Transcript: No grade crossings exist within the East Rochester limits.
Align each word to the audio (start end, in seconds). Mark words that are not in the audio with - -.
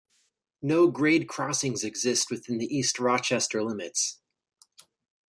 No 0.63 0.89
grade 0.89 1.27
crossings 1.27 1.83
exist 1.83 2.31
within 2.31 2.57
the 2.57 2.65
East 2.75 2.97
Rochester 2.99 3.61
limits. 3.63 4.17